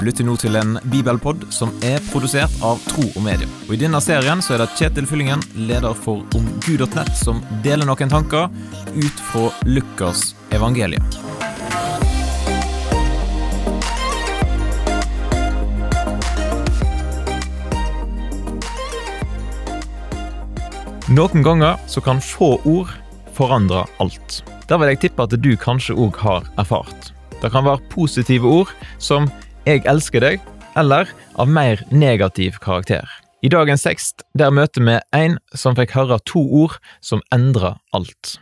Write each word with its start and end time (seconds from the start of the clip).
Du 0.00 0.06
lytter 0.06 0.24
nå 0.24 0.32
til 0.40 0.54
en 0.56 0.78
bibelpod 0.88 1.42
som 1.52 1.74
er 1.84 1.98
produsert 2.06 2.54
av 2.64 2.78
Tro 2.88 3.02
og 3.04 3.20
Medie. 3.20 3.44
Og 3.66 3.74
I 3.74 3.78
denne 3.82 3.98
serien 4.00 4.40
så 4.40 4.54
er 4.54 4.62
det 4.62 4.70
Kjetil 4.78 5.04
Fyllingen, 5.04 5.42
leder 5.68 5.92
for 5.92 6.22
omgud.nett, 6.38 7.10
som 7.20 7.42
deler 7.60 7.84
noen 7.84 8.08
tanker 8.08 8.46
ut 8.96 9.20
fra 9.28 9.50
Lukas 9.68 10.30
evangelium. 10.56 11.04
Noen 21.12 21.44
ganger 21.44 21.76
så 21.84 22.00
kan 22.00 22.24
få 22.24 22.54
ord 22.64 22.96
forandre 23.36 23.84
alt. 24.00 24.40
Der 24.64 24.80
vil 24.80 24.94
jeg 24.94 25.04
tippe 25.04 25.28
at 25.28 25.36
du 25.36 25.52
kanskje 25.60 26.00
òg 26.00 26.24
har 26.24 26.48
erfart. 26.56 27.12
Det 27.44 27.52
kan 27.52 27.68
være 27.68 27.84
positive 27.92 28.48
ord 28.48 28.72
som 28.96 29.28
'jeg 29.66 29.84
elsker 29.86 30.20
deg', 30.20 30.40
eller 30.76 31.08
av 31.36 31.48
mer 31.48 31.82
negativ 31.90 32.58
karakter. 32.60 33.04
I 33.42 33.48
dagens 33.48 33.82
tekst 33.82 34.22
der 34.36 34.50
møter 34.50 34.84
vi 34.84 34.98
en 35.16 35.38
som 35.54 35.76
fikk 35.76 35.94
høre 35.96 36.18
to 36.28 36.40
ord 36.40 36.78
som 37.00 37.22
endra 37.32 37.78
alt. 37.92 38.38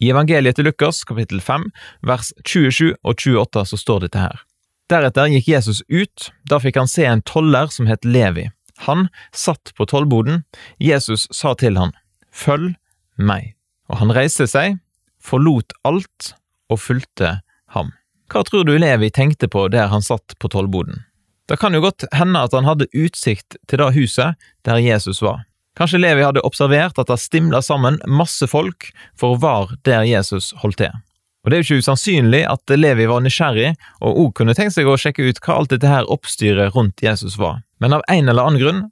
I 0.00 0.10
evangeliet 0.10 0.56
til 0.56 0.66
Lukas 0.66 1.04
kapittel 1.04 1.40
5 1.40 1.70
vers 2.02 2.32
27 2.44 2.96
og 3.02 3.14
28 3.16 3.64
så 3.70 3.76
står 3.76 4.00
dette 4.00 4.18
her. 4.18 4.42
Deretter 4.90 5.30
gikk 5.30 5.48
Jesus 5.48 5.82
ut, 5.88 6.32
da 6.44 6.58
fikk 6.58 6.76
han 6.76 6.90
se 6.90 7.06
en 7.08 7.22
toller 7.22 7.70
som 7.72 7.86
het 7.86 8.04
Levi. 8.04 8.50
Han 8.86 9.08
satt 9.32 9.72
på 9.78 9.86
tollboden. 9.86 10.42
Jesus 10.80 11.28
sa 11.30 11.54
til 11.54 11.78
han, 11.78 11.94
Følg 12.32 12.74
meg. 13.16 13.54
Og 13.88 14.00
han 14.00 14.12
reiste 14.12 14.48
seg, 14.48 14.80
forlot 15.22 15.72
alt 15.84 16.34
og 16.72 16.80
fulgte 16.80 17.38
ham. 17.72 17.92
Hva 18.32 18.40
tror 18.48 18.64
du 18.64 18.78
Levi 18.78 19.10
tenkte 19.10 19.48
på 19.48 19.66
der 19.68 19.90
han 19.92 20.02
satt 20.02 20.38
på 20.40 20.48
tollboden? 20.48 21.02
Det 21.48 21.58
kan 21.60 21.74
jo 21.76 21.82
godt 21.84 22.06
hende 22.16 22.40
at 22.40 22.54
han 22.56 22.64
hadde 22.64 22.88
utsikt 22.96 23.58
til 23.68 23.82
det 23.82 23.90
huset 23.92 24.38
der 24.64 24.80
Jesus 24.80 25.20
var. 25.20 25.42
Kanskje 25.76 26.00
Levi 26.00 26.24
hadde 26.24 26.40
observert 26.40 26.96
at 27.00 27.10
det 27.12 27.18
stimla 27.20 27.60
sammen 27.64 27.98
masse 28.08 28.48
folk 28.48 28.88
for 29.20 29.34
å 29.34 29.40
være 29.42 29.76
der 29.84 30.08
Jesus 30.08 30.54
holdt 30.62 30.80
til. 30.80 30.96
Og 31.44 31.50
Det 31.50 31.58
er 31.58 31.60
jo 31.60 31.66
ikke 31.66 31.84
usannsynlig 31.84 32.42
at 32.48 32.72
Levi 32.72 33.10
var 33.10 33.20
nysgjerrig 33.20 33.74
og 34.00 34.24
òg 34.24 34.34
kunne 34.40 34.56
tenkt 34.56 34.78
seg 34.78 34.88
å 34.88 34.96
sjekke 34.96 35.28
ut 35.28 35.40
hva 35.44 35.58
alt 35.58 35.74
dette 35.74 35.92
her 35.92 36.08
oppstyret 36.08 36.72
rundt 36.76 37.04
Jesus 37.04 37.36
var, 37.36 37.60
men 37.84 37.92
av 37.92 38.04
en 38.08 38.32
eller 38.32 38.48
annen 38.48 38.62
grunn 38.62 38.82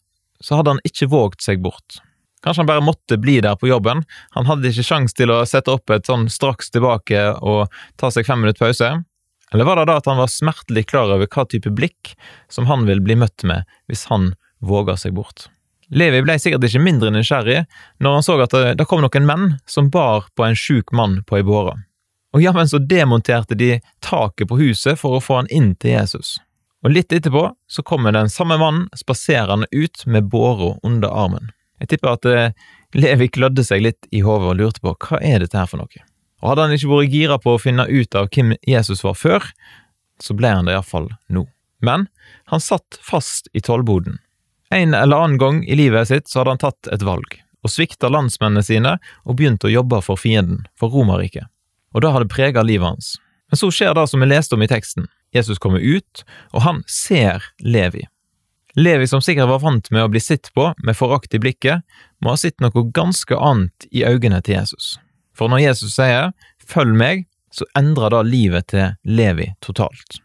så 0.44 0.58
hadde 0.58 0.74
han 0.74 0.84
ikke 0.84 1.08
våget 1.12 1.46
seg 1.46 1.64
bort. 1.64 2.02
Kanskje 2.44 2.64
han 2.64 2.68
bare 2.72 2.84
måtte 2.84 3.16
bli 3.20 3.38
der 3.44 3.56
på 3.60 3.68
jobben, 3.68 4.02
han 4.36 4.48
hadde 4.48 4.68
ikke 4.68 4.84
sjans 4.84 5.16
til 5.16 5.32
å 5.32 5.44
sette 5.48 5.72
opp 5.72 5.92
et 5.92 6.08
sånn 6.08 6.28
straks 6.32 6.72
tilbake 6.72 7.22
og 7.40 7.72
ta 8.00 8.12
seg 8.12 8.28
fem 8.28 8.40
minutter 8.40 8.64
pause, 8.64 8.90
eller 9.52 9.66
var 9.66 9.80
det 9.80 9.88
da 9.90 9.98
at 9.98 10.06
han 10.06 10.20
var 10.20 10.30
smertelig 10.30 10.86
klar 10.90 11.10
over 11.10 11.26
hva 11.30 11.46
type 11.50 11.72
blikk 11.74 12.14
som 12.52 12.68
han 12.70 12.86
vil 12.86 13.02
bli 13.02 13.18
møtt 13.18 13.44
med 13.46 13.66
hvis 13.90 14.06
han 14.10 14.32
våger 14.62 14.98
seg 15.00 15.16
bort? 15.16 15.48
Levi 15.90 16.20
ble 16.22 16.36
sikkert 16.38 16.68
ikke 16.68 16.82
mindre 16.84 17.10
nysgjerrig 17.10 17.64
når 17.98 18.16
han 18.16 18.26
så 18.26 18.36
at 18.44 18.54
det, 18.78 18.86
kom 18.86 19.02
noen 19.02 19.26
menn 19.26 19.46
som 19.66 19.90
bar 19.90 20.28
på 20.38 20.46
en 20.46 20.58
sjuk 20.58 20.94
mann 20.94 21.20
på 21.26 21.40
ei 21.40 21.46
båre. 21.46 21.74
Og 22.30 22.44
jammen 22.44 22.68
så 22.70 22.78
demonterte 22.78 23.56
de 23.58 23.80
taket 24.06 24.46
på 24.48 24.60
huset 24.60 25.00
for 25.00 25.18
å 25.18 25.24
få 25.24 25.40
han 25.40 25.50
inn 25.50 25.72
til 25.74 25.96
Jesus. 25.96 26.36
Og 26.86 26.94
litt 26.94 27.12
etterpå 27.12 27.48
så 27.66 27.82
kommer 27.82 28.14
den 28.14 28.30
samme 28.30 28.56
mannen 28.60 28.86
spaserende 28.96 29.66
ut 29.72 30.06
med 30.06 30.30
båra 30.30 30.76
under 30.86 31.10
armen. 31.10 31.50
Jeg 31.82 31.90
tipper 31.90 32.14
at 32.14 32.28
eh, 32.28 32.54
Levi 32.94 33.26
klødde 33.32 33.64
seg 33.66 33.82
litt 33.82 34.06
i 34.14 34.22
hodet 34.24 34.52
og 34.52 34.56
lurte 34.60 34.84
på 34.84 34.94
hva 34.94 35.18
er 35.24 35.42
dette 35.42 35.58
her 35.58 35.68
for 35.68 35.82
noe. 35.82 36.06
Og 36.40 36.52
hadde 36.52 36.66
han 36.66 36.74
ikke 36.76 36.90
vært 36.90 37.14
gira 37.14 37.38
på 37.40 37.54
å 37.54 37.60
finne 37.60 37.86
ut 37.88 38.16
av 38.16 38.30
hvem 38.32 38.54
Jesus 38.68 39.04
var 39.04 39.16
før, 39.18 39.46
så 40.20 40.36
ble 40.36 40.52
han 40.52 40.68
det 40.68 40.76
iallfall 40.76 41.08
nå. 41.32 41.46
Men 41.84 42.08
han 42.52 42.60
satt 42.60 42.98
fast 43.04 43.48
i 43.56 43.62
tollboden. 43.64 44.18
En 44.70 44.94
eller 44.94 45.16
annen 45.16 45.40
gang 45.40 45.62
i 45.64 45.76
livet 45.76 46.08
sitt 46.08 46.28
så 46.28 46.40
hadde 46.40 46.54
han 46.54 46.62
tatt 46.62 46.90
et 46.94 47.02
valg, 47.04 47.40
og 47.64 47.72
svikta 47.72 48.10
landsmennene 48.12 48.62
sine 48.64 48.98
og 49.24 49.40
begynt 49.40 49.64
å 49.66 49.72
jobbe 49.72 50.02
for 50.04 50.20
fienden, 50.20 50.66
for 50.78 50.92
Romerriket. 50.92 51.48
Og 51.94 52.04
det 52.04 52.12
hadde 52.14 52.30
prega 52.30 52.62
livet 52.62 52.86
hans. 52.92 53.16
Men 53.50 53.58
så 53.58 53.70
skjer 53.74 53.96
det 53.98 54.06
som 54.12 54.22
vi 54.22 54.30
leste 54.30 54.54
om 54.54 54.62
i 54.62 54.70
teksten. 54.70 55.08
Jesus 55.34 55.58
kommer 55.58 55.82
ut, 55.82 56.22
og 56.54 56.62
han 56.62 56.84
ser 56.86 57.42
Levi. 57.58 58.06
Levi, 58.78 59.08
som 59.10 59.22
sikkert 59.22 59.50
var 59.50 59.62
vant 59.64 59.90
med 59.90 60.04
å 60.04 60.10
bli 60.12 60.22
sett 60.22 60.52
på 60.54 60.68
med 60.86 60.96
forakt 60.96 61.34
i 61.34 61.40
blikket, 61.42 61.82
må 62.22 62.36
ha 62.36 62.38
sett 62.38 62.62
noe 62.62 62.86
ganske 62.94 63.34
annet 63.34 63.88
i 63.90 64.04
øynene 64.06 64.38
til 64.46 64.60
Jesus. 64.60 64.94
For 65.40 65.48
når 65.48 65.62
Jesus 65.64 65.94
sier 65.96 66.34
følg 66.68 66.92
meg, 67.00 67.24
så 67.48 67.64
endrer 67.78 68.12
da 68.12 68.20
livet 68.22 68.68
til 68.70 68.92
Levi 69.08 69.48
totalt. 69.64 70.20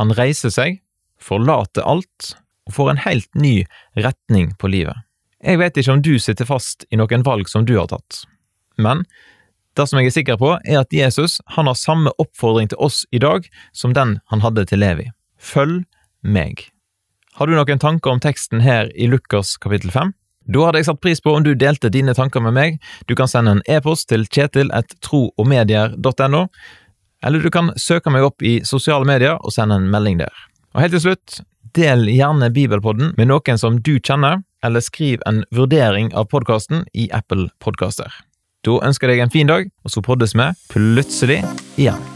Han 0.00 0.14
reiser 0.16 0.52
seg, 0.52 0.80
forlater 1.20 1.84
alt 1.84 2.32
og 2.66 2.74
får 2.78 2.90
en 2.90 3.02
helt 3.04 3.28
ny 3.36 3.54
retning 4.00 4.54
på 4.56 4.72
livet. 4.72 4.96
Jeg 5.44 5.60
vet 5.60 5.76
ikke 5.76 5.92
om 5.92 6.02
du 6.02 6.16
sitter 6.18 6.48
fast 6.48 6.86
i 6.88 6.96
noen 6.96 7.24
valg 7.26 7.52
som 7.52 7.68
du 7.68 7.76
har 7.76 7.90
tatt, 7.92 8.24
men 8.80 9.04
det 9.76 9.84
som 9.90 10.00
jeg 10.00 10.08
er 10.08 10.14
sikker 10.16 10.38
på, 10.40 10.54
er 10.64 10.80
at 10.80 10.94
Jesus 10.94 11.36
han 11.52 11.68
har 11.68 11.76
samme 11.76 12.10
oppfordring 12.16 12.72
til 12.72 12.80
oss 12.80 13.04
i 13.12 13.20
dag 13.20 13.44
som 13.76 13.92
den 13.92 14.16
han 14.32 14.40
hadde 14.40 14.64
til 14.70 14.80
Levi. 14.80 15.10
Følg 15.36 15.84
meg. 16.24 16.64
Har 17.36 17.44
du 17.44 17.52
noen 17.52 17.82
tanker 17.82 18.16
om 18.16 18.22
teksten 18.24 18.64
her 18.64 18.88
i 18.96 19.08
Lukas 19.12 19.58
kapittel 19.60 19.92
5? 19.92 20.16
Da 20.46 20.66
hadde 20.66 20.78
jeg 20.80 20.88
satt 20.88 21.02
pris 21.02 21.20
på 21.22 21.34
om 21.34 21.44
du 21.44 21.54
delte 21.58 21.90
dine 21.92 22.14
tanker 22.14 22.40
med 22.44 22.54
meg. 22.56 22.70
Du 23.10 23.14
kan 23.18 23.28
sende 23.30 23.50
en 23.56 23.64
e-post 23.70 24.08
til 24.12 24.22
kjetil.troogmedier.no, 24.30 26.42
eller 27.26 27.38
du 27.42 27.50
kan 27.50 27.72
søke 27.80 28.10
meg 28.14 28.22
opp 28.28 28.42
i 28.42 28.64
sosiale 28.66 29.04
medier 29.08 29.34
og 29.40 29.52
sende 29.54 29.74
en 29.80 29.90
melding 29.90 30.16
der. 30.22 30.34
Og 30.76 30.82
helt 30.84 30.94
til 30.94 31.04
slutt, 31.08 31.28
del 31.76 32.06
gjerne 32.08 32.50
Bibelpodden 32.54 33.14
med 33.18 33.30
noen 33.30 33.60
som 33.60 33.80
du 33.82 33.96
kjenner, 33.98 34.42
eller 34.64 34.84
skriv 34.84 35.22
en 35.28 35.44
vurdering 35.54 36.12
av 36.16 36.24
podkasten 36.32 36.84
i 36.94 37.08
Apple 37.14 37.48
Podkaster. 37.62 38.10
Da 38.66 38.80
ønsker 38.82 39.08
jeg 39.08 39.20
deg 39.20 39.26
en 39.26 39.34
fin 39.34 39.50
dag, 39.50 39.70
og 39.84 39.94
så 39.94 40.02
poddes 40.02 40.34
vi 40.34 40.50
plutselig 40.72 41.42
igjen. 41.78 42.15